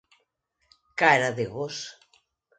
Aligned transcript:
Cara 1.03 1.29
de 1.41 1.47
gos. 1.53 1.85